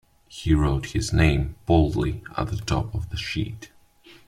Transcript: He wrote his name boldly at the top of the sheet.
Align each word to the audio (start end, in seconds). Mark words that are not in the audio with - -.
He 0.27 0.55
wrote 0.55 0.87
his 0.93 1.13
name 1.13 1.57
boldly 1.67 2.23
at 2.35 2.47
the 2.47 2.57
top 2.57 2.95
of 2.95 3.11
the 3.11 3.17
sheet. 3.17 3.69